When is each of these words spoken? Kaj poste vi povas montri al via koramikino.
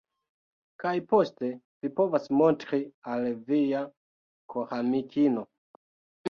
Kaj 0.83 0.93
poste 1.11 1.49
vi 1.85 1.91
povas 1.99 2.25
montri 2.39 2.79
al 3.13 3.29
via 3.53 3.83
koramikino. 4.55 5.47